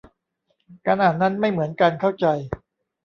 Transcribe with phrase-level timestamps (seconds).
[0.85, 2.25] การอ่านนั้นไม่เหมือนการเข้าใจ